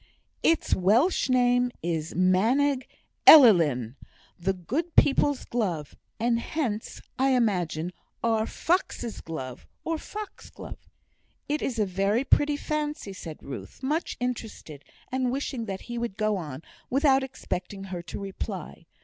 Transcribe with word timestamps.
Its 0.41 0.73
Welsh 0.73 1.29
name 1.29 1.69
is 1.83 2.15
Maneg 2.15 2.87
Ellyllyn 3.27 3.97
the 4.39 4.53
good 4.53 4.95
people's 4.95 5.45
glove; 5.45 5.95
and 6.19 6.39
hence, 6.39 7.03
I 7.19 7.35
imagine, 7.35 7.91
our 8.23 8.47
folk's 8.47 9.21
glove 9.21 9.67
or 9.83 9.99
fox 9.99 10.49
glove." 10.49 10.89
"It's 11.47 11.77
a 11.77 11.85
very 11.85 12.23
pretty 12.23 12.57
fancy," 12.57 13.13
said 13.13 13.43
Ruth, 13.43 13.83
much 13.83 14.17
interested, 14.19 14.83
and 15.11 15.29
wishing 15.31 15.65
that 15.65 15.81
he 15.81 15.99
would 15.99 16.17
go 16.17 16.35
on, 16.35 16.63
without 16.89 17.21
expecting 17.21 17.83
her 17.93 18.01
to 18.01 18.19
reply. 18.19 18.87